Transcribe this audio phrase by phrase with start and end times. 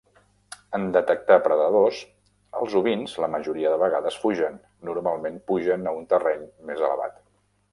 [0.77, 1.99] En detectar predadors,
[2.61, 4.57] els ovins la majoria de vegades fugen;
[4.91, 7.23] normalment pugen a un terreny més elevat.